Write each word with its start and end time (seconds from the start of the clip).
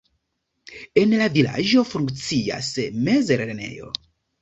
En 1.01 1.13
la 1.19 1.27
vilaĝo 1.35 1.85
funkcias 1.91 2.73
mezlernejo. 3.11 3.97